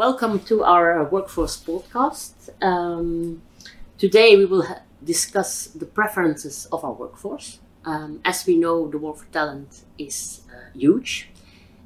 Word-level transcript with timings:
welcome 0.00 0.38
to 0.38 0.64
our 0.64 1.04
workforce 1.10 1.62
podcast. 1.62 2.48
Um, 2.64 3.42
today 3.98 4.34
we 4.34 4.46
will 4.46 4.62
ha- 4.62 4.80
discuss 5.04 5.66
the 5.66 5.84
preferences 5.84 6.66
of 6.72 6.82
our 6.86 6.94
workforce. 6.94 7.58
Um, 7.84 8.22
as 8.24 8.46
we 8.46 8.56
know, 8.56 8.88
the 8.88 8.96
war 8.96 9.14
for 9.14 9.26
talent 9.26 9.82
is 9.98 10.40
uh, 10.48 10.72
huge, 10.72 11.28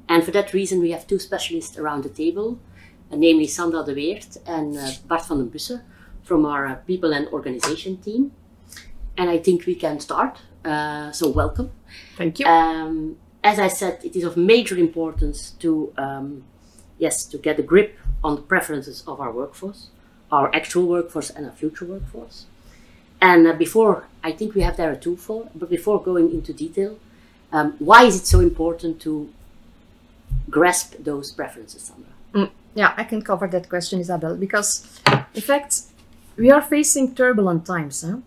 and 0.07 0.23
for 0.23 0.31
that 0.31 0.53
reason, 0.53 0.79
we 0.79 0.91
have 0.91 1.05
two 1.05 1.19
specialists 1.19 1.77
around 1.77 2.05
the 2.05 2.09
table, 2.09 2.57
uh, 3.11 3.17
namely 3.17 3.47
Sandra 3.47 3.83
de 3.83 3.93
Weert 3.93 4.37
and 4.47 4.77
uh, 4.77 4.91
Bart 5.09 5.25
van 5.27 5.39
den 5.39 5.49
Bussen 5.49 5.81
from 6.23 6.45
our 6.45 6.65
uh, 6.67 6.75
people 6.87 7.11
and 7.11 7.27
organization 7.33 7.97
team. 7.97 8.31
And 9.17 9.29
I 9.29 9.39
think 9.39 9.65
we 9.65 9.75
can 9.75 9.99
start. 9.99 10.39
Uh, 10.63 11.11
so, 11.11 11.27
welcome. 11.27 11.69
Thank 12.15 12.39
you. 12.39 12.45
Um, 12.45 13.17
as 13.43 13.59
I 13.59 13.67
said, 13.67 13.99
it 14.05 14.15
is 14.15 14.23
of 14.23 14.37
major 14.37 14.77
importance 14.77 15.51
to, 15.59 15.91
um, 15.97 16.45
yes, 16.97 17.25
to 17.25 17.37
get 17.37 17.59
a 17.59 17.63
grip 17.63 17.97
on 18.25 18.31
the 18.35 18.41
preferences 18.53 18.97
of 19.11 19.15
our 19.23 19.31
workforce, 19.31 19.81
our 20.31 20.47
actual 20.59 20.85
workforce 20.95 21.29
and 21.35 21.45
our 21.47 21.55
future 21.61 21.85
workforce. 21.85 22.37
And 23.21 23.41
uh, 23.47 23.53
before, 23.65 23.95
I 24.23 24.31
think 24.37 24.55
we 24.55 24.61
have 24.67 24.77
there 24.77 24.91
a 24.91 24.99
tool 25.05 25.17
for, 25.27 25.39
but 25.59 25.69
before 25.69 25.97
going 26.09 26.27
into 26.31 26.51
detail, 26.65 26.91
um, 27.51 27.75
why 27.79 28.03
is 28.09 28.15
it 28.19 28.25
so 28.25 28.39
important 28.39 28.93
to 29.01 29.29
grasp 30.49 30.95
those 31.09 31.31
preferences, 31.31 31.81
Sandra? 31.87 32.11
Mm, 32.33 32.51
yeah, 32.73 32.93
I 32.97 33.03
can 33.03 33.21
cover 33.21 33.47
that 33.47 33.69
question, 33.69 33.99
Isabel, 33.99 34.35
because 34.35 34.99
in 35.33 35.41
fact, 35.41 35.71
we 36.35 36.51
are 36.51 36.61
facing 36.61 37.15
turbulent 37.15 37.65
times. 37.65 38.03
Huh? 38.03 38.17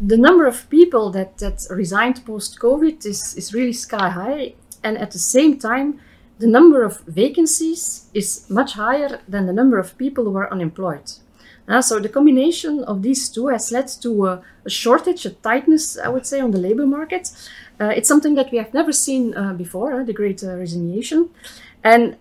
the 0.00 0.16
number 0.16 0.46
of 0.46 0.68
people 0.68 1.10
that, 1.10 1.38
that 1.38 1.66
resigned 1.70 2.24
post 2.26 2.58
COVID 2.58 3.04
is, 3.06 3.34
is 3.34 3.54
really 3.54 3.72
sky 3.72 4.10
high. 4.10 4.54
And 4.82 4.98
at 4.98 5.10
the 5.10 5.18
same 5.18 5.58
time, 5.58 6.00
the 6.38 6.46
number 6.46 6.82
of 6.82 7.00
vacancies 7.06 8.06
is 8.12 8.48
much 8.50 8.74
higher 8.74 9.20
than 9.26 9.46
the 9.46 9.52
number 9.52 9.78
of 9.78 9.96
people 9.96 10.24
who 10.24 10.36
are 10.36 10.52
unemployed. 10.52 11.12
Uh, 11.68 11.82
so 11.82 11.98
the 11.98 12.08
combination 12.08 12.84
of 12.84 13.02
these 13.02 13.28
two 13.28 13.48
has 13.48 13.72
led 13.72 13.88
to 13.88 14.26
a, 14.26 14.42
a, 14.64 14.70
shortage, 14.70 15.26
a 15.26 15.30
tightness, 15.30 15.98
I 15.98 16.08
would 16.08 16.26
say, 16.26 16.40
on 16.40 16.52
the 16.52 16.58
labor 16.58 16.86
market. 16.86 17.32
Uh, 17.80 17.86
it's 17.86 18.08
something 18.08 18.34
that 18.36 18.52
we 18.52 18.58
have 18.58 18.72
never 18.72 18.92
seen 18.92 19.36
uh, 19.36 19.52
before, 19.52 20.04
the 20.04 20.12
great 20.12 20.44
uh, 20.44 20.54
resignation. 20.54 21.30
And 21.82 22.16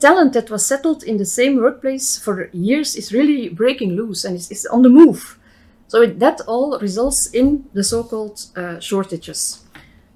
talent 0.00 0.32
that 0.32 0.50
was 0.50 0.66
settled 0.66 1.04
in 1.04 1.16
the 1.16 1.24
same 1.24 1.56
workplace 1.56 2.18
for 2.18 2.50
years 2.52 2.96
is 2.96 3.12
really 3.12 3.48
breaking 3.48 3.92
loose 3.92 4.24
and 4.24 4.36
is, 4.36 4.50
is 4.50 4.66
on 4.66 4.82
the 4.82 4.88
move. 4.88 5.38
So 5.86 6.02
it, 6.02 6.18
that 6.18 6.40
all 6.46 6.78
results 6.80 7.30
in 7.32 7.66
the 7.72 7.84
so-called 7.84 8.46
uh, 8.56 8.80
shortages. 8.80 9.64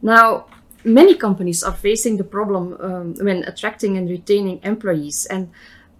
Now, 0.02 0.46
many 0.84 1.14
companies 1.14 1.62
are 1.62 1.74
facing 1.74 2.16
the 2.16 2.24
problem 2.24 2.76
um, 2.80 3.14
when 3.20 3.44
attracting 3.44 3.96
and 3.96 4.08
retaining 4.08 4.60
employees, 4.62 5.26
and 5.26 5.50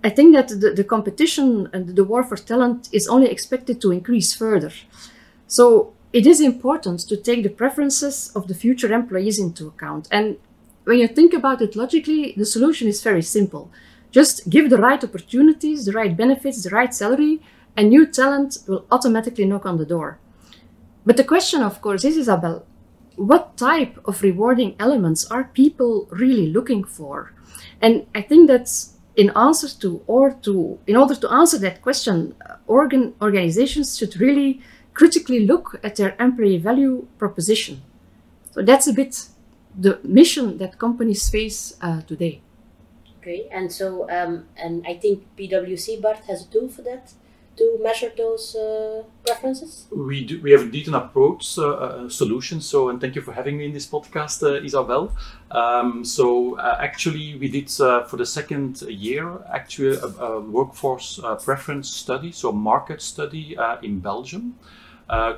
I 0.05 0.11
think 0.11 0.35
that 0.35 0.49
the, 0.49 0.73
the, 0.73 0.85
competition 0.85 1.69
and 1.73 1.95
the 1.95 2.05
war 2.05 2.25
for 2.25 2.37
talent 2.37 2.89
is 2.93 3.07
only 3.07 3.29
expected 3.29 3.81
to 3.83 3.93
increase 3.93 4.35
further. 4.35 4.73
So 5.47 5.93
it 6.13 6.27
is 6.27 6.41
important 6.41 7.01
to 7.09 7.17
take 7.17 7.43
the 7.43 7.51
preferences 7.51 8.33
of 8.35 8.49
the 8.49 8.55
future 8.55 8.93
employees 8.93 9.39
into 9.39 9.69
account. 9.69 10.09
And 10.11 10.39
when 10.85 10.99
you 10.99 11.07
think 11.07 11.33
about 11.33 11.63
it 11.63 11.77
logically, 11.77 12.35
the 12.37 12.45
solution 12.45 12.89
is 12.89 13.03
very 13.03 13.23
simple. 13.23 13.71
Just 14.11 14.51
give 14.51 14.71
the 14.71 14.79
right 14.79 15.03
opportunities, 15.03 15.85
the 15.85 15.93
right 15.93 16.17
benefits, 16.17 16.63
the 16.63 16.71
right 16.71 16.93
salary, 16.93 17.41
and 17.77 17.89
new 17.89 18.05
talent 18.05 18.59
will 18.67 18.85
automatically 18.91 19.45
knock 19.45 19.65
on 19.65 19.79
the 19.79 19.87
door. 19.87 20.19
But 21.07 21.17
the 21.17 21.25
question, 21.25 21.63
of 21.63 21.81
course, 21.81 22.05
is 22.05 22.17
Isabel, 22.17 22.67
what 23.17 23.57
type 23.57 23.99
of 24.05 24.23
rewarding 24.23 24.77
elements 24.79 25.25
are 25.27 25.45
people 25.45 26.09
really 26.11 26.47
looking 26.47 26.85
for? 26.85 27.33
And 27.81 28.07
I 28.15 28.23
think 28.23 28.49
that 28.49 28.71
in 29.17 29.31
answer 29.37 29.69
to 29.81 30.03
or 30.07 30.33
to 30.43 30.79
in 30.87 30.97
order 30.97 31.15
to 31.15 31.31
answer 31.31 31.59
that 31.59 31.83
question, 31.83 32.35
organ 32.67 33.15
organizations 33.21 33.99
should 33.99 34.21
really 34.21 34.61
critically 34.95 35.47
look 35.47 35.81
at 35.83 35.97
their 35.97 36.15
employee 36.19 36.59
value 36.59 37.07
proposition. 37.19 37.83
So 38.53 38.63
that's 38.63 38.87
a 38.87 38.93
bit 38.93 39.29
the 39.79 39.99
mission 40.03 40.59
that 40.59 40.79
companies 40.79 41.29
face 41.31 41.77
uh, 41.81 42.03
today. 42.03 42.43
Okay, 43.19 43.49
and 43.51 43.73
so 43.73 44.11
um, 44.11 44.47
and 44.57 44.85
I 44.87 44.95
think 44.95 45.25
PwC 45.37 46.01
Bart 46.03 46.25
has 46.27 46.47
a 46.47 46.49
tool 46.51 46.69
for 46.69 46.83
that 46.83 47.13
to 47.57 47.79
measure 47.83 48.11
those 48.17 48.57
uh, 48.57 49.03
preferences? 49.25 49.87
We 49.91 50.25
do, 50.25 50.41
we 50.41 50.53
have 50.53 50.63
indeed 50.63 50.89
an 50.89 50.95
approach 50.95 51.59
uh, 51.59 52.09
solution. 52.09 52.61
So, 52.61 52.89
and 52.89 53.01
thank 53.01 53.15
you 53.15 53.23
for 53.23 53.33
having 53.33 53.59
me 53.59 53.67
in 53.67 53.73
this 53.73 53.87
podcast, 53.87 54.43
uh, 54.43 54.65
Isabel. 54.65 55.13
Um, 55.51 56.05
so, 56.05 56.59
uh, 56.59 56.79
actually, 56.81 57.37
we 57.37 57.49
did 57.49 57.71
uh, 57.81 58.05
for 58.05 58.17
the 58.17 58.27
second 58.27 58.83
year 58.83 59.39
actually 59.53 59.97
a, 59.97 60.07
a 60.07 60.41
workforce 60.41 61.21
uh, 61.23 61.37
preference 61.37 61.91
study, 61.91 62.33
so 62.33 62.51
a 62.51 62.53
market 62.53 63.03
study 63.03 63.57
in 63.83 64.01
Belgium. 64.01 64.55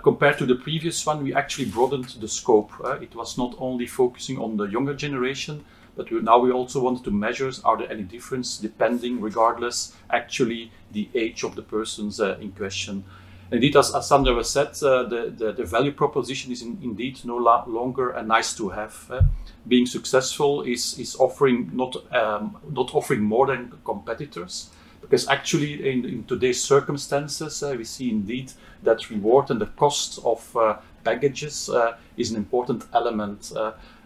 compared 0.03 0.39
to 0.39 0.47
the 0.47 0.55
previous 0.55 1.05
one, 1.07 1.25
we 1.25 1.35
actually 1.35 1.69
broadened 1.71 2.09
the 2.21 2.29
scope. 2.29 2.71
it 3.01 3.15
was 3.15 3.37
not 3.37 3.55
only 3.59 3.87
focusing 3.87 4.39
on 4.39 4.57
the 4.57 4.67
younger 4.67 4.95
generation, 4.95 5.65
but 5.97 6.11
we, 6.11 6.21
now 6.21 6.39
we 6.39 6.51
also 6.51 6.81
want 6.81 7.05
to 7.05 7.11
measure 7.11 7.51
are 7.65 7.77
there 7.77 7.91
any 7.91 8.03
difference 8.03 8.59
depending, 8.59 9.21
regardless, 9.21 9.95
actually 10.11 10.73
the 10.93 11.09
age 11.15 11.45
of 11.45 11.55
the 11.55 11.63
persons 11.63 12.21
uh, 12.21 12.37
in 12.41 12.53
question. 12.53 13.05
Indeed, 13.51 13.77
as, 13.77 13.95
as 13.95 14.09
Sandra 14.09 14.43
said, 14.43 14.69
uh, 14.83 15.05
the, 15.05 15.33
the, 15.37 15.53
the, 15.53 15.65
value 15.65 15.93
proposition 15.93 16.51
is 16.51 16.63
in, 16.63 16.79
indeed 16.83 17.21
no 17.25 17.37
la- 17.37 17.65
longer 17.67 18.11
a 18.11 18.23
nice 18.23 18.55
to 18.57 18.71
have. 18.71 19.07
Uh, 19.11 19.23
being 19.69 19.87
successful 19.87 20.63
is, 20.63 20.99
is 20.99 21.15
offering 21.17 21.71
not, 21.75 21.95
um, 22.13 22.57
not 22.71 22.95
offering 22.95 23.23
more 23.23 23.47
than 23.47 23.73
competitors, 23.85 24.71
because 25.01 25.29
actually 25.29 25.89
in, 25.89 26.05
in 26.05 26.25
today's 26.25 26.63
circumstances, 26.63 27.63
uh, 27.63 27.75
we 27.77 27.85
see 27.85 28.11
indeed 28.11 28.51
that 28.83 29.11
reward 29.11 29.51
and 29.51 29.61
the 29.61 29.67
cost 29.67 30.19
of 30.25 30.57
uh, 30.57 30.79
packages 31.05 31.69
uh, 31.69 31.97
is 32.17 32.31
an 32.31 32.37
important 32.37 32.85
element. 32.95 33.53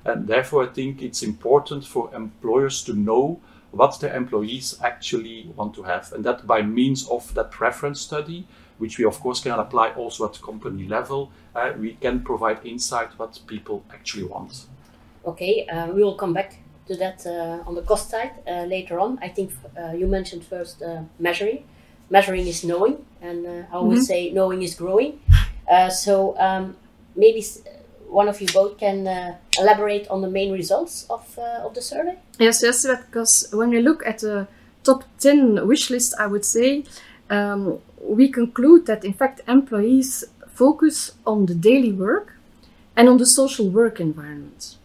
And 0.05 0.27
therefore, 0.27 0.65
I 0.65 0.67
think 0.69 1.03
it's 1.03 1.23
important 1.23 1.85
for 1.85 2.15
employers 2.15 2.83
to 2.85 2.95
know 2.95 3.41
what 3.71 4.01
their 4.01 4.15
employees 4.17 4.79
actually 4.83 5.51
want 5.57 5.75
to 5.75 5.83
have. 5.83 6.13
And 6.13 6.25
that 6.25 6.47
by 6.47 6.63
means 6.63 7.09
of 7.09 7.35
that 7.35 7.51
preference 7.51 8.01
study, 8.01 8.47
which 8.79 8.99
we 8.99 9.05
of 9.05 9.21
course 9.21 9.41
can 9.41 9.59
apply 9.59 9.91
also 9.91 10.25
at 10.25 10.41
company 10.41 10.87
level, 10.87 11.31
uh, 11.55 11.73
we 11.79 11.95
can 11.95 12.21
provide 12.21 12.65
insight 12.65 13.11
what 13.19 13.39
people 13.47 13.85
actually 13.93 14.25
want. 14.25 14.67
Okay, 15.27 15.67
uh, 15.67 15.89
we 15.89 16.03
will 16.03 16.15
come 16.15 16.33
back 16.33 16.59
to 16.87 16.97
that 16.97 17.27
uh, 17.27 17.69
on 17.69 17.75
the 17.75 17.83
cost 17.83 18.09
side 18.09 18.33
uh, 18.47 18.65
later 18.65 18.99
on. 18.99 19.19
I 19.21 19.29
think 19.29 19.53
uh, 19.77 19.93
you 19.93 20.07
mentioned 20.07 20.45
first 20.45 20.83
uh, 20.83 21.03
measuring. 21.19 21.65
Measuring 22.11 22.47
is 22.47 22.65
knowing, 22.65 23.05
and 23.21 23.47
I 23.47 23.67
always 23.71 23.99
mm-hmm. 23.99 24.05
say 24.05 24.31
knowing 24.31 24.63
is 24.63 24.75
growing. 24.75 25.21
so 25.91 26.35
um, 26.39 26.75
maybe 27.15 27.45
one 28.09 28.29
of 28.29 28.41
you 28.41 28.49
both 28.49 28.79
can 28.79 29.07
uh, 29.07 29.37
elaborate 29.59 30.09
on 30.09 30.23
the 30.23 30.31
main 30.31 30.53
results 30.53 31.07
of, 31.11 31.39
uh, 31.39 31.67
of 31.67 31.75
the 31.75 31.83
survey? 31.83 32.17
Yes, 32.39 32.63
yes, 32.63 32.87
because 32.87 33.49
when 33.53 33.71
we 33.71 33.81
look 33.81 34.05
at 34.07 34.19
the 34.19 34.49
top 34.85 35.05
10 35.21 35.67
wish 35.67 35.91
list, 35.91 36.15
I 36.19 36.27
would 36.27 36.45
say, 36.45 36.85
um, 37.31 37.79
we 38.01 38.29
conclude 38.29 38.87
that 38.87 39.05
in 39.05 39.13
fact 39.13 39.41
employees 39.47 40.25
focus 40.49 41.13
on 41.27 41.47
the 41.47 41.55
daily 41.55 41.93
work 41.93 42.35
and 42.97 43.09
on 43.09 43.19
the 43.19 43.27
social 43.27 43.69
work 43.69 44.01
environment. 44.01 44.77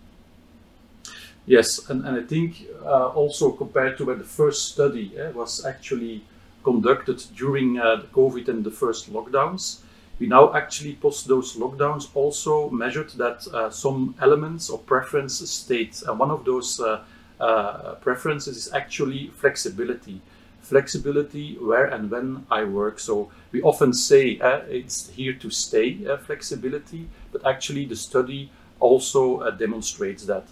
Yes, 1.46 1.90
and, 1.90 2.06
and 2.06 2.18
I 2.18 2.24
think 2.24 2.68
uh, 2.86 3.08
also 3.08 3.52
compared 3.52 3.98
to 3.98 4.06
when 4.06 4.18
the 4.20 4.24
first 4.24 4.70
study 4.74 5.12
eh, 5.18 5.32
was 5.32 5.66
actually 5.66 6.24
conducted 6.64 7.24
during 7.36 7.80
uh, 7.80 7.98
the 7.98 8.08
COVID 8.08 8.48
and 8.48 8.64
the 8.64 8.72
first 8.72 9.12
lockdowns, 9.12 9.80
we 10.20 10.28
now 10.28 10.54
actually 10.54 10.94
post 10.94 11.28
those 11.28 11.56
lockdowns 11.56 12.10
also 12.14 12.70
measured 12.70 13.10
that 13.12 13.48
uh, 13.48 13.70
some 13.70 14.16
elements 14.22 14.70
or 14.70 14.78
preferences 14.78 15.50
stayed. 15.50 15.96
And 16.08 16.20
one 16.20 16.32
of 16.32 16.46
those 16.46 16.80
uh, 16.80 17.04
uh, 17.40 17.96
preferences 17.96 18.56
is 18.56 18.74
actually 18.74 19.32
flexibility. 19.36 20.22
Flexibility 20.62 21.56
where 21.56 21.88
and 21.88 22.10
when 22.10 22.46
I 22.50 22.64
work. 22.64 23.00
So 23.00 23.32
we 23.52 23.62
often 23.64 23.92
say 23.92 24.40
uh, 24.40 24.62
it's 24.70 25.10
here 25.10 25.34
to 25.34 25.50
stay, 25.50 26.06
uh, 26.08 26.18
flexibility, 26.18 27.10
but 27.32 27.46
actually 27.46 27.86
the 27.86 27.96
study 27.96 28.52
also 28.80 29.40
uh, 29.40 29.52
demonstrates 29.52 30.26
that. 30.26 30.46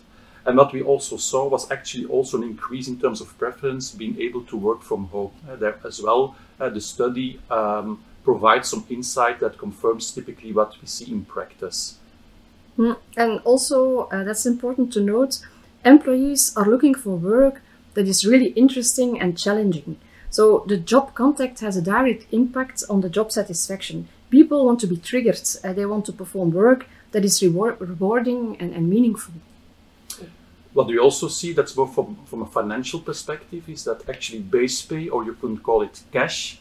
And 0.44 0.57
what 0.57 0.74
we 0.74 0.81
also 0.81 1.18
saw 1.18 1.48
was 1.48 1.69
actually 1.69 2.06
also 2.06 2.38
an 2.38 2.44
increase 2.44 2.88
in 2.88 3.00
terms 3.00 3.22
of 3.22 3.38
preference 3.38 3.92
being 3.92 4.19
able 4.19 4.42
to 4.46 4.57
work 4.57 4.81
from 4.81 5.06
home. 5.06 5.31
there 5.60 5.78
as 5.86 6.02
well, 6.02 6.36
the 6.57 6.81
study 6.81 7.40
um, 7.52 8.04
provide 8.23 8.65
some 8.65 8.85
insight 8.89 9.39
that 9.39 9.57
confirms 9.57 10.12
typically 10.12 10.53
what 10.53 10.75
we 10.81 10.88
see 10.88 11.12
in 11.12 11.25
practice. 11.25 11.97
Mm, 12.77 12.97
and 13.18 13.39
also, 13.44 14.07
uh, 14.12 14.23
that's 14.23 14.45
important 14.45 14.94
to 14.94 15.01
note 15.01 15.39
employees 15.83 16.56
are 16.56 16.65
looking 16.65 16.94
for 16.94 17.15
work 17.15 17.62
that 17.95 18.07
is 18.07 18.25
really 18.25 18.50
interesting 18.50 19.19
and 19.19 19.38
challenging. 19.38 19.97
So, 20.29 20.63
the 20.68 20.77
job 20.77 21.13
contact 21.13 21.59
has 21.59 21.75
a 21.75 21.81
direct 21.81 22.25
impact 22.31 22.83
on 22.89 23.01
the 23.01 23.09
job 23.09 23.31
satisfaction. 23.31 24.07
People 24.29 24.65
want 24.65 24.79
to 24.79 24.88
be 24.88 24.97
triggered, 24.97 25.41
uh, 25.63 25.73
they 25.73 25.85
want 25.85 26.06
to 26.06 26.13
perform 26.13 26.51
work 26.51 26.88
that 27.12 27.25
is 27.25 27.41
reward- 27.41 27.81
rewarding 27.81 28.56
and, 28.59 28.73
and 28.73 28.89
meaningful. 28.89 29.33
what 30.73 30.88
we 30.88 30.97
also 30.97 31.27
see 31.27 31.53
that's 31.53 31.75
more 31.75 31.88
from, 31.88 32.18
from 32.25 32.41
a 32.41 32.45
financial 32.45 33.00
perspective 33.00 33.68
is 33.68 33.83
that 33.83 34.07
actually 34.09 34.39
base 34.39 34.81
pay, 34.81 35.09
or 35.09 35.25
you 35.25 35.33
can 35.33 35.57
call 35.57 35.81
it 35.81 36.01
cash, 36.12 36.61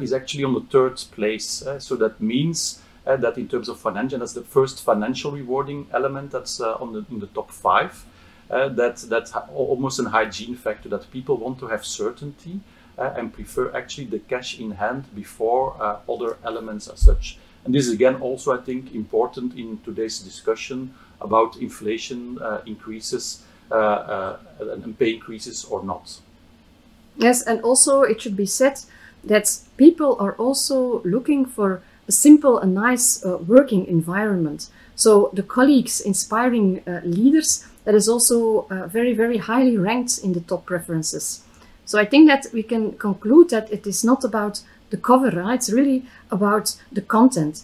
is 0.00 0.12
actually 0.12 0.44
on 0.44 0.54
the 0.54 0.60
third 0.60 0.96
place. 1.12 1.66
Uh, 1.66 1.78
so 1.78 1.96
that 1.96 2.20
means 2.20 2.82
uh, 3.06 3.16
that 3.16 3.38
in 3.38 3.48
terms 3.48 3.68
of 3.68 3.78
financial, 3.78 4.18
that's 4.18 4.32
the 4.32 4.42
first 4.42 4.84
financial 4.84 5.32
rewarding 5.32 5.86
element 5.92 6.30
that's 6.30 6.60
uh, 6.60 6.74
on 6.74 6.92
the 6.92 7.04
in 7.10 7.20
the 7.20 7.26
top 7.28 7.50
five. 7.50 8.04
Uh, 8.50 8.68
that 8.68 8.96
that's 9.08 9.32
almost 9.52 9.98
an 9.98 10.06
hygiene 10.06 10.56
factor 10.56 10.88
that 10.88 11.10
people 11.10 11.36
want 11.36 11.58
to 11.58 11.66
have 11.66 11.84
certainty 11.84 12.60
uh, 12.96 13.12
and 13.14 13.32
prefer 13.32 13.70
actually 13.76 14.06
the 14.06 14.18
cash 14.20 14.58
in 14.58 14.70
hand 14.70 15.04
before 15.14 15.76
other 16.08 16.38
elements 16.44 16.88
as 16.88 16.98
such. 16.98 17.38
And 17.64 17.74
this 17.74 17.86
is 17.86 17.92
again 17.92 18.16
also 18.22 18.58
I 18.58 18.62
think 18.62 18.94
important 18.94 19.54
in 19.54 19.78
today's 19.84 20.18
discussion 20.20 20.94
about 21.20 21.56
inflation 21.56 22.38
increases 22.64 23.42
uh, 23.70 23.74
uh, 23.74 24.38
and 24.82 24.98
pay 24.98 25.12
increases 25.12 25.66
or 25.66 25.84
not. 25.84 26.20
Yes, 27.18 27.42
and 27.42 27.60
also 27.60 28.00
it 28.00 28.18
should 28.22 28.34
be 28.34 28.46
said 28.46 28.80
that 29.24 29.58
people 29.76 30.16
are 30.18 30.34
also 30.34 31.02
looking 31.02 31.44
for 31.44 31.82
a 32.06 32.12
simple 32.12 32.58
and 32.58 32.74
nice 32.74 33.24
uh, 33.24 33.38
working 33.38 33.86
environment. 33.86 34.68
So 34.94 35.30
the 35.32 35.42
colleagues 35.42 36.00
inspiring 36.00 36.82
uh, 36.86 37.00
leaders 37.04 37.66
that 37.84 37.94
is 37.94 38.08
also 38.08 38.66
uh, 38.70 38.86
very 38.86 39.14
very 39.14 39.38
highly 39.38 39.76
ranked 39.76 40.18
in 40.18 40.32
the 40.32 40.40
top 40.40 40.66
preferences. 40.66 41.44
So 41.84 41.98
I 41.98 42.04
think 42.04 42.28
that 42.28 42.46
we 42.52 42.62
can 42.62 42.92
conclude 42.98 43.50
that 43.50 43.72
it 43.72 43.86
is 43.86 44.04
not 44.04 44.24
about 44.24 44.60
the 44.90 44.96
cover, 44.96 45.30
right? 45.30 45.54
it's 45.54 45.70
really 45.70 46.04
about 46.30 46.76
the 46.92 47.02
content 47.02 47.62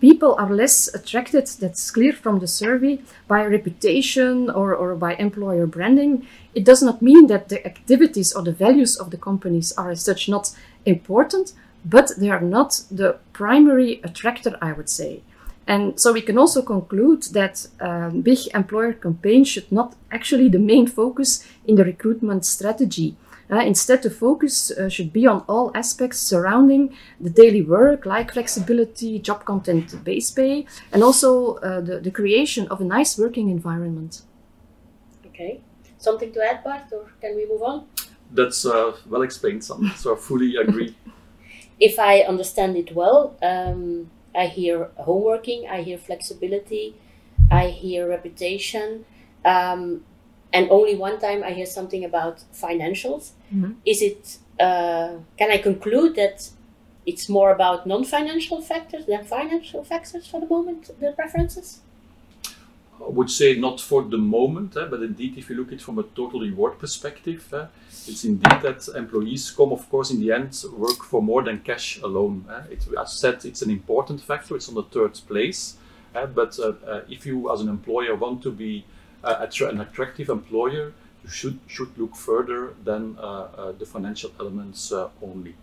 people 0.00 0.34
are 0.38 0.50
less 0.50 0.92
attracted, 0.94 1.46
that's 1.46 1.90
clear 1.90 2.12
from 2.12 2.38
the 2.38 2.46
survey, 2.46 3.00
by 3.28 3.44
reputation 3.44 4.50
or, 4.50 4.74
or 4.74 4.94
by 4.94 5.14
employer 5.14 5.66
branding. 5.66 6.26
It 6.54 6.64
does 6.64 6.82
not 6.82 7.02
mean 7.02 7.26
that 7.28 7.48
the 7.48 7.64
activities 7.66 8.32
or 8.32 8.42
the 8.42 8.52
values 8.52 8.96
of 8.96 9.10
the 9.10 9.16
companies 9.16 9.72
are 9.72 9.90
as 9.90 10.02
such 10.02 10.28
not 10.28 10.54
important, 10.84 11.52
but 11.84 12.12
they 12.18 12.30
are 12.30 12.40
not 12.40 12.82
the 12.90 13.18
primary 13.32 14.00
attractor, 14.04 14.56
I 14.60 14.72
would 14.72 14.88
say. 14.88 15.22
And 15.66 15.98
so 15.98 16.12
we 16.12 16.22
can 16.22 16.38
also 16.38 16.62
conclude 16.62 17.22
that 17.32 17.66
um, 17.80 18.20
big 18.22 18.38
employer 18.54 18.92
campaigns 18.92 19.48
should 19.48 19.70
not 19.70 19.94
actually 20.10 20.48
the 20.48 20.58
main 20.58 20.86
focus 20.86 21.46
in 21.64 21.76
the 21.76 21.84
recruitment 21.84 22.44
strategy. 22.44 23.16
Uh, 23.52 23.56
instead, 23.58 24.02
the 24.02 24.10
focus 24.10 24.70
uh, 24.70 24.88
should 24.88 25.12
be 25.12 25.26
on 25.26 25.44
all 25.46 25.70
aspects 25.74 26.18
surrounding 26.18 26.96
the 27.20 27.28
daily 27.28 27.60
work, 27.60 28.06
like 28.06 28.32
flexibility, 28.32 29.18
job 29.18 29.44
content, 29.44 30.02
base 30.04 30.30
pay, 30.30 30.66
and 30.90 31.02
also 31.02 31.56
uh, 31.56 31.80
the, 31.82 32.00
the 32.00 32.10
creation 32.10 32.66
of 32.68 32.80
a 32.80 32.84
nice 32.84 33.18
working 33.18 33.50
environment. 33.50 34.22
Okay. 35.26 35.60
Something 35.98 36.32
to 36.32 36.40
add, 36.42 36.64
Bart, 36.64 36.84
or 36.92 37.10
can 37.20 37.36
we 37.36 37.46
move 37.46 37.62
on? 37.62 37.86
That's 38.30 38.64
uh, 38.64 38.96
well 39.06 39.22
explained, 39.22 39.62
Sam. 39.62 39.92
So 39.96 40.16
I 40.16 40.18
fully 40.18 40.56
agree. 40.56 40.96
if 41.80 41.98
I 41.98 42.20
understand 42.20 42.76
it 42.76 42.94
well, 42.94 43.36
um, 43.42 44.10
I 44.34 44.46
hear 44.46 44.88
homeworking, 45.00 45.68
I 45.68 45.82
hear 45.82 45.98
flexibility, 45.98 46.94
I 47.50 47.68
hear 47.68 48.08
reputation. 48.08 49.04
Um, 49.44 50.04
and 50.52 50.70
only 50.70 50.94
one 50.94 51.18
time 51.18 51.42
I 51.42 51.52
hear 51.52 51.66
something 51.66 52.04
about 52.04 52.44
financials. 52.52 53.30
Mm-hmm. 53.54 53.72
Is 53.84 54.02
it? 54.02 54.38
Uh, 54.60 55.14
can 55.38 55.50
I 55.50 55.58
conclude 55.58 56.14
that 56.16 56.48
it's 57.06 57.28
more 57.28 57.50
about 57.50 57.86
non-financial 57.86 58.60
factors 58.60 59.06
than 59.06 59.24
financial 59.24 59.82
factors 59.82 60.26
for 60.26 60.40
the 60.40 60.46
moment? 60.46 60.90
The 61.00 61.12
preferences. 61.12 61.80
I 63.04 63.08
would 63.08 63.30
say 63.30 63.58
not 63.58 63.80
for 63.80 64.02
the 64.02 64.18
moment, 64.18 64.76
eh, 64.76 64.86
but 64.88 65.02
indeed, 65.02 65.36
if 65.36 65.50
you 65.50 65.56
look 65.56 65.68
at 65.68 65.74
it 65.74 65.82
from 65.82 65.98
a 65.98 66.04
total 66.04 66.40
reward 66.40 66.78
perspective, 66.78 67.52
eh, 67.52 67.66
it's 68.06 68.24
indeed 68.24 68.62
that 68.62 68.86
employees 68.94 69.50
come, 69.50 69.72
of 69.72 69.88
course, 69.90 70.10
in 70.10 70.20
the 70.20 70.30
end, 70.30 70.62
work 70.76 71.02
for 71.02 71.20
more 71.20 71.42
than 71.42 71.58
cash 71.60 72.00
alone. 72.02 72.44
Eh. 72.48 72.74
It, 72.74 72.86
as 73.00 73.14
said, 73.14 73.44
it's 73.44 73.62
an 73.62 73.70
important 73.70 74.20
factor. 74.20 74.54
It's 74.54 74.68
on 74.68 74.76
the 74.76 74.84
third 74.84 75.18
place. 75.26 75.76
Eh, 76.14 76.26
but 76.26 76.58
uh, 76.58 76.74
uh, 76.86 77.00
if 77.08 77.26
you, 77.26 77.52
as 77.52 77.60
an 77.60 77.68
employer, 77.68 78.14
want 78.14 78.42
to 78.42 78.52
be 78.52 78.84
uh, 79.24 79.46
an 79.60 79.80
attractive 79.80 80.28
employer, 80.28 80.92
should 81.28 81.58
should 81.66 81.96
look 81.96 82.16
further 82.16 82.74
than 82.84 83.16
uh, 83.18 83.22
uh, 83.22 83.72
the 83.72 83.86
financial 83.86 84.32
elements 84.40 84.92
only. 85.22 85.54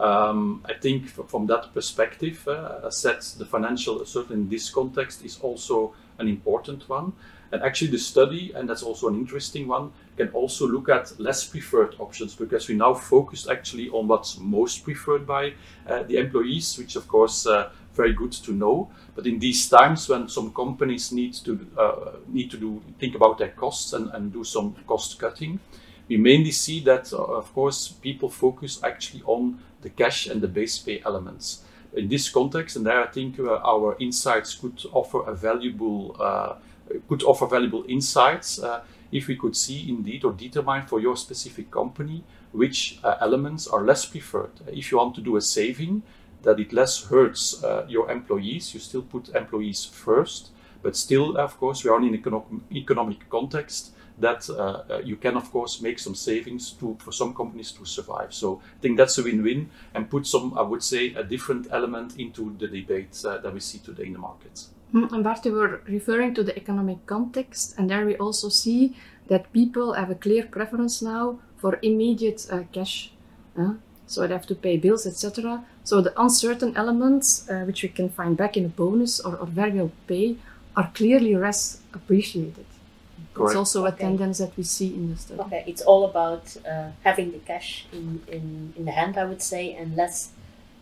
Um, 0.00 0.62
I 0.64 0.72
think 0.72 1.08
from 1.08 1.46
that 1.48 1.74
perspective, 1.74 2.48
uh, 2.48 2.90
said, 2.90 3.20
the 3.36 3.44
financial, 3.44 4.04
certainly 4.06 4.42
in 4.42 4.48
this 4.48 4.70
context, 4.70 5.22
is 5.24 5.38
also 5.42 5.92
an 6.18 6.26
important 6.26 6.88
one. 6.88 7.12
And 7.52 7.62
actually, 7.62 7.90
the 7.90 7.98
study, 7.98 8.52
and 8.54 8.68
that's 8.68 8.82
also 8.82 9.08
an 9.08 9.16
interesting 9.16 9.68
one, 9.68 9.92
can 10.16 10.28
also 10.28 10.66
look 10.66 10.88
at 10.88 11.18
less 11.18 11.44
preferred 11.44 11.96
options 11.98 12.34
because 12.34 12.68
we 12.68 12.76
now 12.76 12.94
focus 12.94 13.48
actually 13.48 13.90
on 13.90 14.06
what's 14.06 14.38
most 14.38 14.84
preferred 14.84 15.26
by 15.26 15.54
uh, 15.86 16.04
the 16.04 16.16
employees, 16.16 16.78
which 16.78 16.96
of 16.96 17.06
course 17.08 17.46
uh, 17.46 17.70
very 17.94 18.12
good 18.12 18.32
to 18.32 18.52
know. 18.52 18.90
But 19.14 19.26
in 19.26 19.38
these 19.38 19.68
times 19.68 20.08
when 20.08 20.28
some 20.28 20.52
companies 20.52 21.12
need 21.12 21.34
to 21.44 21.66
uh, 21.76 22.12
need 22.28 22.50
to 22.50 22.56
do 22.56 22.82
think 22.98 23.14
about 23.14 23.38
their 23.38 23.50
costs 23.50 23.92
and, 23.92 24.10
and 24.14 24.32
do 24.32 24.44
some 24.44 24.74
cost 24.86 25.18
cutting, 25.18 25.60
we 26.08 26.16
mainly 26.16 26.52
see 26.52 26.80
that 26.80 27.12
uh, 27.12 27.16
of 27.16 27.52
course 27.54 27.88
people 27.88 28.28
focus 28.28 28.80
actually 28.82 29.22
on 29.26 29.58
the 29.82 29.90
cash 29.90 30.26
and 30.26 30.40
the 30.40 30.48
base 30.48 30.78
pay 30.78 31.02
elements. 31.04 31.62
In 31.92 32.08
this 32.08 32.28
context, 32.28 32.76
and 32.76 32.86
there 32.86 33.02
I 33.02 33.08
think 33.08 33.38
uh, 33.38 33.56
our 33.64 33.96
insights 33.98 34.54
could 34.54 34.80
offer 34.92 35.22
a 35.26 35.34
valuable 35.34 36.16
uh, 36.20 36.54
could 37.08 37.22
offer 37.22 37.46
valuable 37.46 37.84
insights 37.88 38.62
uh, 38.62 38.82
if 39.12 39.28
we 39.28 39.36
could 39.36 39.56
see 39.56 39.88
indeed 39.88 40.24
or 40.24 40.32
determine 40.32 40.86
for 40.86 41.00
your 41.00 41.16
specific 41.16 41.70
company 41.70 42.22
which 42.52 42.98
uh, 43.04 43.16
elements 43.20 43.66
are 43.66 43.82
less 43.84 44.04
preferred. 44.04 44.50
If 44.66 44.90
you 44.90 44.98
want 44.98 45.14
to 45.16 45.20
do 45.20 45.36
a 45.36 45.40
saving, 45.40 46.02
that 46.42 46.58
it 46.58 46.72
less 46.72 47.04
hurts 47.04 47.62
uh, 47.62 47.84
your 47.88 48.10
employees. 48.10 48.74
You 48.74 48.80
still 48.80 49.02
put 49.02 49.28
employees 49.34 49.84
first, 49.84 50.50
but 50.82 50.96
still, 50.96 51.36
of 51.36 51.58
course, 51.58 51.84
we 51.84 51.90
are 51.90 51.98
in 51.98 52.14
an 52.14 52.62
economic 52.72 53.28
context 53.28 53.92
that 54.18 54.48
uh, 54.50 54.82
uh, 54.90 55.00
you 55.04 55.16
can, 55.16 55.36
of 55.36 55.50
course, 55.50 55.80
make 55.80 55.98
some 55.98 56.14
savings 56.14 56.72
to 56.72 56.96
for 56.98 57.12
some 57.12 57.34
companies 57.34 57.72
to 57.72 57.84
survive. 57.84 58.34
So 58.34 58.60
I 58.78 58.80
think 58.80 58.98
that's 58.98 59.18
a 59.18 59.22
win-win, 59.22 59.70
and 59.94 60.10
put 60.10 60.26
some, 60.26 60.56
I 60.58 60.62
would 60.62 60.82
say, 60.82 61.14
a 61.14 61.24
different 61.24 61.68
element 61.70 62.18
into 62.18 62.54
the 62.58 62.68
debate 62.68 63.24
uh, 63.24 63.38
that 63.38 63.52
we 63.52 63.60
see 63.60 63.78
today 63.78 64.04
in 64.04 64.12
the 64.12 64.18
market. 64.18 64.66
Mm, 64.94 65.12
and 65.12 65.24
Bart, 65.24 65.44
you 65.46 65.52
were 65.52 65.80
referring 65.88 66.34
to 66.34 66.42
the 66.42 66.56
economic 66.56 67.06
context, 67.06 67.74
and 67.78 67.88
there 67.88 68.04
we 68.04 68.16
also 68.16 68.48
see 68.48 68.94
that 69.28 69.52
people 69.52 69.94
have 69.94 70.10
a 70.10 70.16
clear 70.16 70.44
preference 70.44 71.00
now 71.00 71.38
for 71.56 71.78
immediate 71.82 72.46
uh, 72.50 72.64
cash. 72.72 73.12
So 74.10 74.26
they 74.26 74.32
have 74.32 74.46
to 74.46 74.56
pay 74.56 74.76
bills, 74.76 75.06
etc. 75.06 75.64
So 75.90 76.00
the 76.00 76.14
uncertain 76.24 76.76
elements, 76.76 77.26
uh, 77.50 77.64
which 77.68 77.82
we 77.82 77.88
can 77.88 78.08
find 78.10 78.36
back 78.36 78.56
in 78.56 78.64
a 78.64 78.68
bonus 78.68 79.18
or, 79.18 79.34
or 79.34 79.46
variable 79.46 79.90
pay, 80.06 80.36
are 80.76 80.88
clearly 80.94 81.34
less 81.34 81.80
appreciated. 81.92 82.68
Correct. 83.34 83.50
It's 83.50 83.56
also 83.56 83.78
okay. 83.84 83.96
a 83.96 83.98
tendency 84.06 84.44
that 84.44 84.56
we 84.56 84.62
see 84.62 84.94
in 84.94 85.10
the 85.10 85.16
study. 85.16 85.40
Okay, 85.40 85.64
it's 85.66 85.82
all 85.82 86.04
about 86.04 86.44
uh, 86.58 86.90
having 87.02 87.32
the 87.32 87.40
cash 87.40 87.86
in, 87.92 88.22
in, 88.28 88.72
in 88.76 88.84
the 88.84 88.92
hand, 88.92 89.18
I 89.18 89.24
would 89.24 89.42
say, 89.42 89.74
and 89.74 89.96
less 89.96 90.30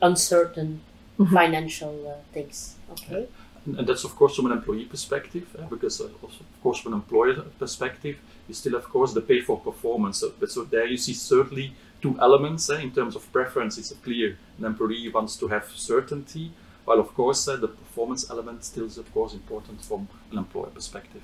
uncertain 0.02 0.82
mm-hmm. 1.18 1.34
financial 1.34 1.94
uh, 2.06 2.22
things. 2.34 2.76
Okay. 2.90 3.28
And, 3.64 3.78
and, 3.78 3.86
that's 3.88 4.04
of 4.04 4.14
course 4.14 4.36
from 4.36 4.44
an 4.50 4.52
employee 4.52 4.84
perspective, 4.84 5.46
eh, 5.58 5.64
because 5.70 6.02
uh, 6.02 6.08
also, 6.22 6.40
of 6.52 6.62
course 6.62 6.80
from 6.80 6.92
an 6.92 6.98
employer 6.98 7.34
perspective, 7.58 8.16
you 8.46 8.52
still 8.52 8.74
of 8.74 8.84
course 8.84 9.14
the 9.14 9.22
pay 9.22 9.40
for 9.40 9.56
performance. 9.58 10.18
So, 10.18 10.34
but 10.38 10.50
so 10.50 10.64
there 10.64 10.86
you 10.86 10.98
see 10.98 11.14
certainly 11.14 11.72
two 12.00 12.16
elements 12.20 12.70
eh, 12.70 12.80
in 12.80 12.90
terms 12.90 13.16
of 13.16 13.30
preference. 13.32 13.78
It's 13.78 13.92
clear 14.04 14.38
an 14.58 14.64
employee 14.64 15.08
wants 15.08 15.36
to 15.36 15.48
have 15.48 15.70
certainty, 15.74 16.52
while 16.84 17.00
of 17.00 17.14
course 17.14 17.46
uh, 17.48 17.56
the 17.56 17.68
performance 17.68 18.30
element 18.30 18.64
still 18.64 18.86
is 18.86 18.98
of 18.98 19.12
course 19.12 19.34
important 19.34 19.84
from 19.84 20.08
an 20.30 20.38
employer 20.38 20.70
perspective. 20.70 21.22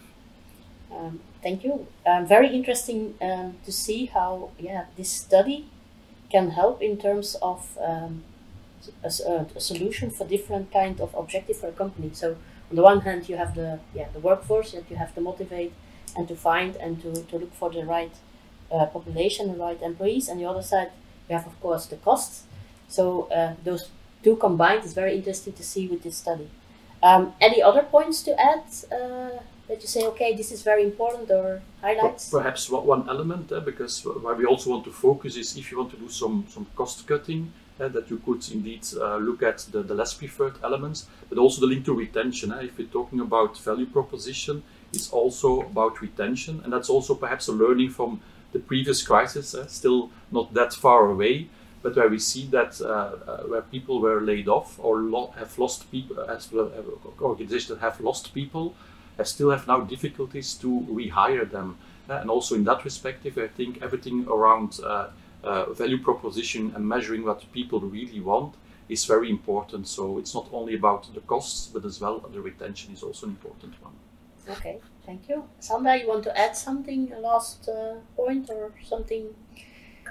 Um, 0.92 1.20
thank 1.42 1.64
you. 1.64 1.86
Um, 2.06 2.26
very 2.26 2.48
interesting 2.48 3.14
um, 3.20 3.56
to 3.64 3.72
see 3.72 4.06
how 4.06 4.50
yeah 4.58 4.86
this 4.96 5.10
study 5.10 5.68
can 6.30 6.50
help 6.50 6.82
in 6.82 6.96
terms 6.98 7.36
of 7.42 7.78
um, 7.80 8.24
a, 9.02 9.08
a, 9.08 9.60
solution 9.60 10.10
for 10.10 10.26
different 10.26 10.72
kind 10.72 11.00
of 11.00 11.14
objective 11.14 11.56
for 11.56 11.68
a 11.68 11.72
company. 11.72 12.10
So 12.12 12.36
on 12.70 12.76
the 12.76 12.82
one 12.82 13.00
hand, 13.00 13.28
you 13.28 13.36
have 13.36 13.54
the 13.54 13.80
yeah 13.94 14.08
the 14.12 14.20
workforce 14.20 14.72
that 14.72 14.90
you 14.90 14.96
have 14.96 15.14
to 15.14 15.20
motivate 15.20 15.72
and 16.16 16.28
to 16.28 16.36
find 16.36 16.76
and 16.76 17.00
to, 17.02 17.22
to 17.24 17.38
look 17.38 17.54
for 17.54 17.70
the 17.70 17.84
right 17.84 18.12
uh, 18.70 18.86
population 18.86 19.50
and 19.50 19.58
right 19.58 19.80
employees. 19.82 20.28
And 20.28 20.40
the 20.40 20.46
other 20.46 20.62
side, 20.62 20.90
you 21.28 21.36
have 21.36 21.46
of 21.46 21.60
course 21.60 21.86
the 21.86 21.96
costs. 21.96 22.44
So 22.88 23.28
uh, 23.30 23.54
those 23.64 23.88
two 24.22 24.36
combined 24.36 24.84
is 24.84 24.94
very 24.94 25.16
interesting 25.16 25.52
to 25.54 25.62
see 25.62 25.86
with 25.88 26.02
this 26.02 26.16
study. 26.16 26.48
Um, 27.02 27.34
any 27.40 27.62
other 27.62 27.82
points 27.82 28.22
to 28.22 28.32
add 28.40 28.64
uh, 28.90 29.38
that 29.68 29.80
you 29.80 29.88
say, 29.88 30.06
okay, 30.06 30.34
this 30.34 30.52
is 30.52 30.62
very 30.62 30.82
important 30.84 31.30
or 31.30 31.62
highlights? 31.80 32.30
Perhaps 32.30 32.70
one 32.70 33.08
element, 33.08 33.52
uh, 33.52 33.60
because 33.60 34.00
why 34.04 34.32
we 34.32 34.44
also 34.44 34.70
want 34.70 34.84
to 34.84 34.92
focus 34.92 35.36
is 35.36 35.56
if 35.56 35.70
you 35.70 35.78
want 35.78 35.90
to 35.90 35.96
do 35.96 36.08
some, 36.08 36.46
some 36.48 36.66
cost 36.74 37.06
cutting, 37.06 37.52
uh, 37.80 37.88
that 37.88 38.08
you 38.08 38.18
could 38.18 38.48
indeed 38.52 38.86
uh, 39.00 39.16
look 39.16 39.42
at 39.42 39.58
the, 39.72 39.82
the 39.82 39.94
less 39.94 40.14
preferred 40.14 40.54
elements, 40.62 41.06
but 41.28 41.38
also 41.38 41.60
the 41.60 41.66
link 41.66 41.84
to 41.84 41.92
retention. 41.92 42.52
Uh, 42.52 42.58
if 42.58 42.78
we're 42.78 42.86
talking 42.86 43.20
about 43.20 43.58
value 43.58 43.86
proposition, 43.86 44.62
it's 44.92 45.10
also 45.10 45.62
about 45.62 46.00
retention, 46.00 46.60
and 46.62 46.72
that's 46.72 46.88
also 46.88 47.14
perhaps 47.14 47.48
a 47.48 47.52
learning 47.52 47.90
from 47.90 48.20
the 48.54 48.60
previous 48.60 49.02
crisis, 49.02 49.54
uh, 49.54 49.66
still 49.66 50.10
not 50.30 50.54
that 50.54 50.72
far 50.72 51.10
away, 51.10 51.48
but 51.82 51.94
where 51.96 52.08
we 52.08 52.18
see 52.18 52.46
that 52.46 52.80
uh, 52.80 52.86
uh, 52.86 53.42
where 53.50 53.62
people 53.62 54.00
were 54.00 54.20
laid 54.22 54.48
off 54.48 54.78
or 54.78 54.94
lo- 55.14 55.34
have 55.36 55.58
lost 55.58 55.90
people, 55.90 56.18
as 56.20 56.50
uh, 56.54 56.70
organizations 57.20 57.68
that 57.68 57.80
have 57.80 58.00
lost 58.00 58.32
people, 58.32 58.74
still 59.24 59.50
have 59.50 59.66
now 59.66 59.80
difficulties 59.80 60.54
to 60.54 60.68
rehire 60.90 61.48
them. 61.50 61.76
Uh, 62.08 62.14
and 62.14 62.30
also 62.30 62.54
in 62.54 62.64
that 62.64 62.80
perspective, 62.80 63.36
I 63.36 63.48
think 63.48 63.82
everything 63.82 64.26
around 64.28 64.80
value 65.76 65.98
proposition 65.98 66.72
and 66.74 66.88
measuring 66.88 67.24
what 67.24 67.52
people 67.52 67.80
really 67.80 68.20
want 68.20 68.54
is 68.88 69.04
very 69.04 69.28
important. 69.28 69.86
So 69.86 70.18
it's 70.18 70.34
not 70.34 70.46
only 70.52 70.74
about 70.74 71.12
the 71.14 71.20
costs, 71.20 71.70
but 71.72 71.84
as 71.84 72.00
well 72.00 72.20
the 72.20 72.40
retention 72.40 72.94
is 72.94 73.02
also 73.02 73.26
an 73.26 73.32
important 73.32 73.74
one. 73.82 73.92
Okay, 74.48 74.78
thank 75.06 75.28
you. 75.28 75.44
Sandra, 75.58 75.96
you 75.96 76.08
want 76.08 76.24
to 76.24 76.38
add 76.38 76.56
something, 76.56 77.12
a 77.12 77.18
last 77.18 77.68
uh, 77.68 77.94
point 78.16 78.50
or 78.50 78.72
something 78.82 79.34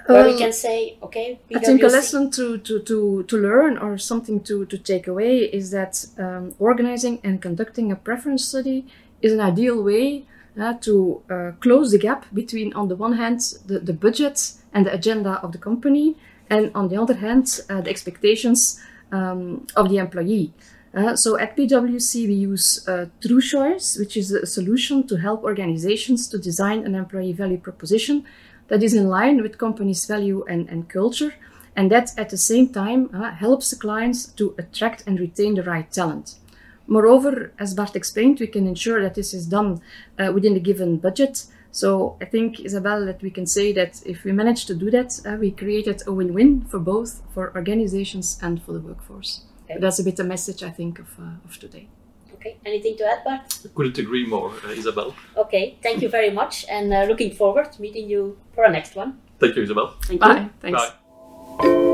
where 0.06 0.26
um, 0.26 0.32
we 0.32 0.38
can 0.38 0.52
say, 0.52 0.98
okay, 1.02 1.38
PwC. 1.50 1.56
I 1.56 1.60
think 1.60 1.82
a 1.82 1.86
lesson 1.86 2.30
to, 2.32 2.58
to, 2.58 2.80
to, 2.80 3.22
to 3.22 3.36
learn 3.36 3.78
or 3.78 3.96
something 3.96 4.40
to, 4.44 4.66
to 4.66 4.78
take 4.78 5.06
away 5.06 5.38
is 5.38 5.70
that 5.70 6.04
um, 6.18 6.54
organizing 6.58 7.20
and 7.24 7.40
conducting 7.40 7.90
a 7.92 7.96
preference 7.96 8.44
study 8.44 8.86
is 9.22 9.32
an 9.32 9.40
ideal 9.40 9.82
way 9.82 10.26
uh, 10.60 10.74
to 10.74 11.22
uh, 11.30 11.52
close 11.60 11.90
the 11.90 11.98
gap 11.98 12.26
between, 12.34 12.72
on 12.74 12.88
the 12.88 12.96
one 12.96 13.14
hand, 13.14 13.40
the, 13.66 13.78
the 13.78 13.92
budget 13.92 14.52
and 14.72 14.86
the 14.86 14.92
agenda 14.92 15.40
of 15.42 15.52
the 15.52 15.58
company, 15.58 16.16
and 16.50 16.70
on 16.74 16.88
the 16.88 17.00
other 17.00 17.14
hand, 17.14 17.60
uh, 17.70 17.80
the 17.80 17.90
expectations 17.90 18.80
um, 19.12 19.66
of 19.76 19.88
the 19.88 19.98
employee. 19.98 20.52
Uh, 20.94 21.16
so 21.16 21.36
at 21.36 21.56
PwC, 21.56 22.28
we 22.28 22.34
use 22.34 22.86
uh, 22.86 23.06
True 23.20 23.40
Choice, 23.40 23.96
which 23.98 24.16
is 24.16 24.30
a 24.30 24.46
solution 24.46 25.04
to 25.08 25.16
help 25.16 25.42
organizations 25.42 26.28
to 26.28 26.38
design 26.38 26.86
an 26.86 26.94
employee 26.94 27.32
value 27.32 27.58
proposition 27.58 28.24
that 28.68 28.82
is 28.82 28.94
in 28.94 29.08
line 29.08 29.42
with 29.42 29.58
company's 29.58 30.04
value 30.06 30.44
and, 30.48 30.68
and 30.68 30.88
culture, 30.88 31.34
and 31.74 31.90
that 31.90 32.12
at 32.16 32.30
the 32.30 32.36
same 32.36 32.68
time 32.68 33.10
uh, 33.12 33.32
helps 33.32 33.70
the 33.70 33.76
clients 33.76 34.26
to 34.26 34.54
attract 34.56 35.02
and 35.06 35.18
retain 35.18 35.54
the 35.54 35.64
right 35.64 35.90
talent. 35.90 36.36
Moreover, 36.86 37.52
as 37.58 37.74
Bart 37.74 37.96
explained, 37.96 38.38
we 38.38 38.46
can 38.46 38.68
ensure 38.68 39.02
that 39.02 39.16
this 39.16 39.34
is 39.34 39.46
done 39.46 39.80
uh, 40.18 40.30
within 40.32 40.54
a 40.54 40.60
given 40.60 40.98
budget. 40.98 41.46
So 41.72 42.16
I 42.20 42.26
think, 42.26 42.60
Isabel, 42.60 43.04
that 43.06 43.20
we 43.20 43.30
can 43.30 43.46
say 43.46 43.72
that 43.72 44.00
if 44.06 44.22
we 44.22 44.30
manage 44.30 44.66
to 44.66 44.74
do 44.76 44.92
that, 44.92 45.20
uh, 45.26 45.36
we 45.40 45.50
created 45.50 46.02
a 46.06 46.12
win-win 46.12 46.66
for 46.66 46.78
both, 46.78 47.20
for 47.32 47.52
organizations 47.56 48.38
and 48.40 48.62
for 48.62 48.72
the 48.72 48.80
workforce. 48.80 49.42
Okay. 49.64 49.80
That's 49.80 49.98
a 49.98 50.04
bit 50.04 50.16
the 50.16 50.24
message, 50.24 50.62
I 50.62 50.70
think, 50.70 50.98
of, 50.98 51.08
uh, 51.18 51.44
of 51.44 51.58
today. 51.58 51.88
Okay, 52.34 52.56
anything 52.66 52.96
to 52.98 53.04
add, 53.04 53.24
Bart? 53.24 53.58
I 53.64 53.68
couldn't 53.74 53.96
agree 53.98 54.26
more, 54.26 54.52
uh, 54.64 54.70
Isabel. 54.70 55.14
Okay, 55.36 55.78
thank 55.82 56.02
you 56.02 56.10
very 56.10 56.30
much, 56.30 56.66
and 56.68 56.92
uh, 56.92 57.04
looking 57.04 57.30
forward 57.34 57.72
to 57.72 57.80
meeting 57.80 58.08
you 58.08 58.36
for 58.54 58.64
our 58.66 58.70
next 58.70 58.94
one. 58.96 59.18
Thank 59.38 59.56
you, 59.56 59.62
Isabel. 59.62 59.94
Thank 60.02 60.20
Bye. 60.20 60.40
You. 60.40 60.50
Thanks. 60.60 60.82
Bye. 61.58 61.90